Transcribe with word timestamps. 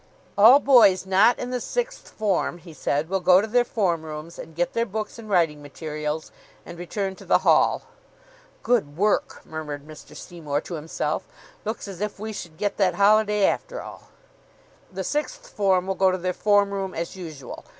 "All 0.35 0.59
boys 0.59 1.05
not 1.05 1.37
in 1.37 1.51
the 1.51 1.61
Sixth 1.61 2.09
Form," 2.09 2.57
he 2.57 2.73
said, 2.73 3.07
"will 3.07 3.19
go 3.19 3.39
to 3.39 3.45
their 3.45 3.63
form 3.63 4.01
rooms 4.01 4.39
and 4.39 4.55
get 4.55 4.73
their 4.73 4.87
books 4.87 5.19
and 5.19 5.29
writing 5.29 5.61
materials, 5.61 6.31
and 6.65 6.79
return 6.79 7.15
to 7.17 7.23
the 7.23 7.37
Hall." 7.45 7.83
("Good 8.63 8.97
work," 8.97 9.45
murmured 9.45 9.85
Mr. 9.87 10.17
Seymour 10.17 10.61
to 10.61 10.73
himself. 10.73 11.27
"Looks 11.65 11.87
as 11.87 12.01
if 12.01 12.17
we 12.17 12.33
should 12.33 12.57
get 12.57 12.77
that 12.77 12.95
holiday 12.95 13.45
after 13.45 13.79
all.") 13.79 14.09
"The 14.91 15.03
Sixth 15.03 15.45
Form 15.45 15.85
will 15.85 15.93
go 15.93 16.09
to 16.09 16.17
their 16.17 16.33
form 16.33 16.71
room 16.73 16.95
as 16.95 17.15
usual. 17.15 17.63